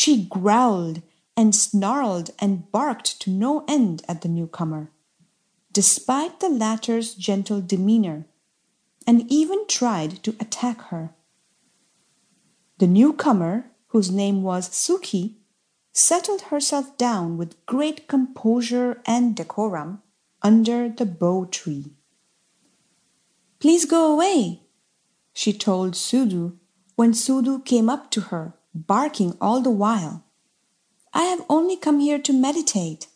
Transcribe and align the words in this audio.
She 0.00 0.26
growled 0.26 1.02
and 1.36 1.52
snarled 1.52 2.30
and 2.38 2.70
barked 2.70 3.20
to 3.22 3.30
no 3.30 3.64
end 3.66 4.04
at 4.06 4.22
the 4.22 4.28
newcomer, 4.28 4.92
despite 5.72 6.38
the 6.38 6.48
latter's 6.48 7.16
gentle 7.16 7.60
demeanor, 7.60 8.28
and 9.08 9.28
even 9.28 9.66
tried 9.66 10.22
to 10.22 10.36
attack 10.38 10.82
her. 10.92 11.16
The 12.78 12.86
newcomer, 12.86 13.72
whose 13.88 14.08
name 14.08 14.44
was 14.44 14.68
Sukhi, 14.68 15.38
settled 15.92 16.42
herself 16.42 16.96
down 16.96 17.36
with 17.36 17.66
great 17.66 18.06
composure 18.06 19.02
and 19.04 19.34
decorum 19.34 20.00
under 20.42 20.88
the 20.88 21.06
bo 21.06 21.44
tree. 21.44 21.96
Please 23.58 23.84
go 23.84 24.12
away, 24.12 24.62
she 25.32 25.52
told 25.52 25.94
Sudu 25.94 26.56
when 26.94 27.10
Sudu 27.10 27.64
came 27.64 27.90
up 27.90 28.12
to 28.12 28.20
her, 28.30 28.54
barking 28.86 29.36
all 29.40 29.60
the 29.60 29.70
while. 29.70 30.24
I 31.12 31.24
have 31.24 31.44
only 31.48 31.76
come 31.76 32.00
here 32.00 32.18
to 32.18 32.32
meditate. 32.32 33.06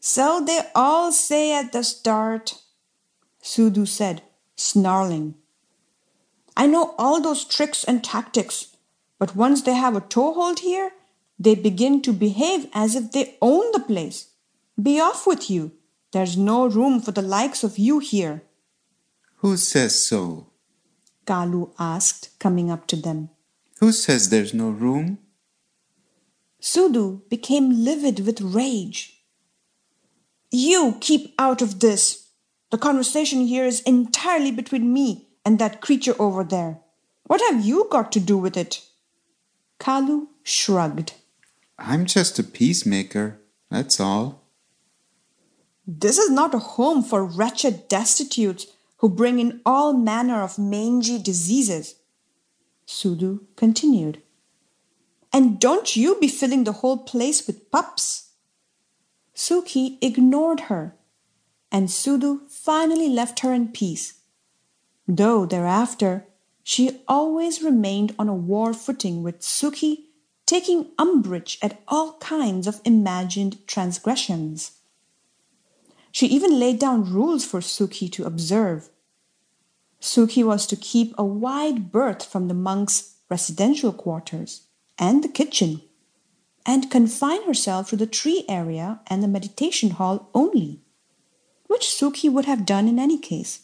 So 0.00 0.42
they 0.44 0.60
all 0.74 1.12
say 1.12 1.54
at 1.54 1.72
the 1.72 1.82
start, 1.82 2.60
Sudu 3.42 3.86
said, 3.86 4.22
snarling. 4.56 5.34
I 6.56 6.66
know 6.66 6.94
all 6.98 7.20
those 7.20 7.44
tricks 7.44 7.82
and 7.84 8.04
tactics, 8.04 8.76
but 9.18 9.34
once 9.34 9.62
they 9.62 9.74
have 9.74 9.96
a 9.96 10.00
toehold 10.00 10.60
here, 10.60 10.92
they 11.38 11.54
begin 11.54 12.02
to 12.02 12.12
behave 12.12 12.68
as 12.72 12.94
if 12.94 13.12
they 13.12 13.36
own 13.40 13.72
the 13.72 13.80
place. 13.80 14.28
Be 14.80 15.00
off 15.00 15.26
with 15.26 15.50
you. 15.50 15.72
There's 16.12 16.36
no 16.36 16.66
room 16.66 17.00
for 17.00 17.12
the 17.12 17.22
likes 17.22 17.64
of 17.64 17.78
you 17.78 17.98
here. 17.98 18.42
Who 19.36 19.56
says 19.56 20.00
so? 20.00 20.48
Kalu 21.26 21.72
asked, 21.78 22.38
coming 22.38 22.70
up 22.70 22.86
to 22.88 22.96
them. 22.96 23.30
Who 23.82 23.90
says 23.90 24.28
there's 24.28 24.54
no 24.54 24.70
room? 24.70 25.18
Sudu 26.60 27.28
became 27.28 27.84
livid 27.84 28.24
with 28.24 28.40
rage. 28.40 29.24
You 30.52 30.98
keep 31.00 31.34
out 31.36 31.60
of 31.60 31.80
this. 31.80 32.28
The 32.70 32.78
conversation 32.78 33.40
here 33.40 33.64
is 33.64 33.80
entirely 33.80 34.52
between 34.52 34.92
me 34.92 35.26
and 35.44 35.58
that 35.58 35.80
creature 35.80 36.14
over 36.20 36.44
there. 36.44 36.78
What 37.24 37.40
have 37.50 37.64
you 37.64 37.88
got 37.90 38.12
to 38.12 38.20
do 38.20 38.38
with 38.38 38.56
it? 38.56 38.82
Kalu 39.80 40.28
shrugged. 40.44 41.14
I'm 41.76 42.06
just 42.06 42.38
a 42.38 42.44
peacemaker, 42.44 43.40
that's 43.68 43.98
all. 43.98 44.44
This 45.88 46.18
is 46.18 46.30
not 46.30 46.54
a 46.54 46.60
home 46.60 47.02
for 47.02 47.24
wretched 47.24 47.88
destitutes 47.88 48.68
who 48.98 49.08
bring 49.08 49.40
in 49.40 49.60
all 49.66 49.92
manner 49.92 50.40
of 50.40 50.56
mangy 50.56 51.20
diseases. 51.20 51.96
Sudu 52.92 53.46
continued. 53.56 54.22
And 55.32 55.58
don't 55.58 55.96
you 55.96 56.20
be 56.20 56.28
filling 56.28 56.64
the 56.64 56.78
whole 56.80 56.98
place 56.98 57.46
with 57.46 57.70
pups. 57.70 58.32
Sukhi 59.34 59.96
ignored 60.02 60.60
her, 60.68 60.94
and 61.70 61.88
Sudu 61.88 62.50
finally 62.50 63.08
left 63.08 63.40
her 63.40 63.54
in 63.54 63.68
peace, 63.68 64.20
though 65.08 65.46
thereafter 65.46 66.26
she 66.62 67.00
always 67.08 67.62
remained 67.62 68.14
on 68.18 68.28
a 68.28 68.34
war 68.34 68.74
footing 68.74 69.22
with 69.22 69.40
Sukhi, 69.40 70.04
taking 70.44 70.90
umbrage 70.98 71.58
at 71.62 71.80
all 71.88 72.18
kinds 72.18 72.66
of 72.66 72.82
imagined 72.84 73.66
transgressions. 73.66 74.72
She 76.12 76.26
even 76.26 76.60
laid 76.60 76.78
down 76.78 77.10
rules 77.10 77.44
for 77.44 77.60
Sukhi 77.60 78.12
to 78.12 78.24
observe. 78.24 78.90
Sukhi 80.02 80.42
was 80.42 80.66
to 80.66 80.74
keep 80.74 81.14
a 81.16 81.24
wide 81.24 81.92
berth 81.92 82.24
from 82.24 82.48
the 82.48 82.54
monks' 82.54 83.14
residential 83.30 83.92
quarters 83.92 84.62
and 84.98 85.22
the 85.22 85.28
kitchen, 85.28 85.80
and 86.66 86.90
confine 86.90 87.44
herself 87.44 87.90
to 87.90 87.96
the 87.96 88.06
tree 88.06 88.44
area 88.48 89.00
and 89.06 89.22
the 89.22 89.28
meditation 89.28 89.90
hall 89.90 90.28
only, 90.34 90.80
which 91.68 91.86
Sukhi 91.86 92.28
would 92.30 92.46
have 92.46 92.66
done 92.66 92.88
in 92.88 92.98
any 92.98 93.16
case. 93.16 93.60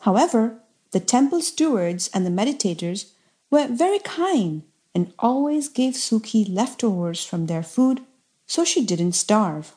However, 0.00 0.60
the 0.90 1.00
temple 1.00 1.40
stewards 1.40 2.10
and 2.12 2.26
the 2.26 2.30
meditators 2.30 3.12
were 3.48 3.68
very 3.68 4.00
kind 4.00 4.64
and 4.92 5.12
always 5.20 5.68
gave 5.68 5.94
Sukhi 5.94 6.52
leftovers 6.52 7.24
from 7.24 7.46
their 7.46 7.62
food 7.62 8.00
so 8.46 8.64
she 8.64 8.84
didn't 8.84 9.12
starve. 9.12 9.76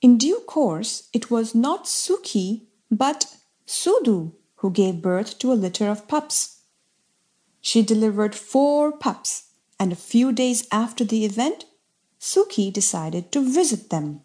In 0.00 0.16
due 0.16 0.40
course, 0.40 1.08
it 1.12 1.30
was 1.30 1.54
not 1.54 1.84
Sukhi 1.84 2.62
but 2.90 3.36
Sudu 3.66 4.32
who 4.56 4.70
gave 4.70 5.02
birth 5.02 5.38
to 5.38 5.52
a 5.52 5.54
litter 5.54 5.88
of 5.88 6.08
pups. 6.08 6.62
She 7.60 7.82
delivered 7.82 8.34
four 8.34 8.92
pups, 8.92 9.50
and 9.78 9.92
a 9.92 9.96
few 9.96 10.32
days 10.32 10.66
after 10.72 11.04
the 11.04 11.24
event, 11.24 11.66
Sukhi 12.18 12.72
decided 12.72 13.30
to 13.32 13.40
visit 13.40 13.90
them. 13.90 14.22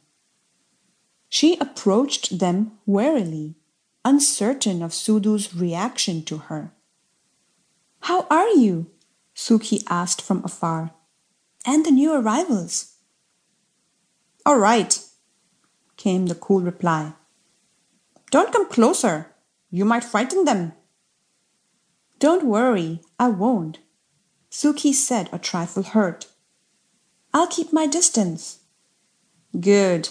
She 1.28 1.58
approached 1.60 2.40
them 2.40 2.74
warily, 2.86 3.56
uncertain 4.06 4.82
of 4.82 4.92
Sudu's 4.92 5.54
reaction 5.54 6.24
to 6.26 6.38
her. 6.38 6.74
How 8.02 8.28
are 8.30 8.50
you? 8.50 8.90
Sukhi 9.36 9.84
asked 9.90 10.22
from 10.22 10.44
afar. 10.44 10.92
And 11.66 11.86
the 11.86 11.92
new 11.92 12.14
arrivals? 12.14 12.96
All 14.46 14.58
right, 14.58 14.98
came 15.98 16.28
the 16.28 16.36
cool 16.36 16.62
reply. 16.62 17.14
Don't 18.32 18.52
come 18.52 18.70
closer. 18.70 19.31
You 19.72 19.86
might 19.86 20.04
frighten 20.04 20.44
them. 20.44 20.74
Don't 22.20 22.46
worry, 22.46 23.02
I 23.18 23.30
won't, 23.30 23.80
Sukhi 24.52 24.94
said, 24.94 25.30
a 25.32 25.40
trifle 25.40 25.84
hurt. 25.84 26.28
I'll 27.34 27.48
keep 27.48 27.72
my 27.72 27.88
distance. 27.88 28.60
Good. 29.58 30.10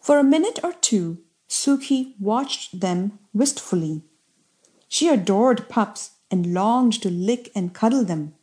For 0.00 0.18
a 0.18 0.24
minute 0.24 0.60
or 0.62 0.74
two, 0.74 1.18
Sukhi 1.48 2.14
watched 2.20 2.80
them 2.80 3.18
wistfully. 3.32 4.02
She 4.86 5.08
adored 5.08 5.68
pups 5.68 6.10
and 6.30 6.52
longed 6.52 7.00
to 7.02 7.10
lick 7.10 7.50
and 7.54 7.74
cuddle 7.74 8.04
them. 8.04 8.34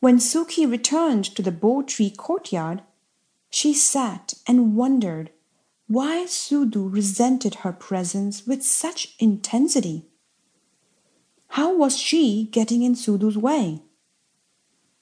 When 0.00 0.18
Sukhi 0.18 0.68
returned 0.68 1.24
to 1.36 1.42
the 1.42 1.52
Bo 1.52 1.82
tree 1.82 2.10
courtyard, 2.10 2.82
she 3.48 3.72
sat 3.72 4.34
and 4.46 4.74
wondered 4.74 5.30
why 5.92 6.24
Sudu 6.26 6.90
resented 6.90 7.56
her 7.56 7.72
presence 7.72 8.46
with 8.46 8.62
such 8.62 9.14
intensity. 9.18 10.06
How 11.48 11.76
was 11.76 11.98
she 11.98 12.48
getting 12.50 12.80
in 12.82 12.94
Sudu's 12.94 13.36
way? 13.36 13.82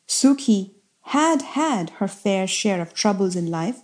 Sukhi 0.09 0.73
had 1.03 1.43
had 1.43 1.91
her 2.01 2.09
fair 2.09 2.49
share 2.49 2.83
of 2.83 2.93
troubles 2.93 3.37
in 3.37 3.53
life, 3.53 3.83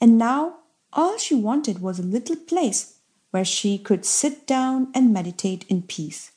and 0.00 0.16
now 0.16 0.60
all 0.92 1.18
she 1.18 1.34
wanted 1.34 1.80
was 1.80 1.98
a 1.98 2.04
little 2.04 2.36
place 2.36 3.00
where 3.32 3.44
she 3.44 3.76
could 3.76 4.04
sit 4.04 4.46
down 4.46 4.92
and 4.94 5.12
meditate 5.12 5.64
in 5.68 5.82
peace. 5.82 6.30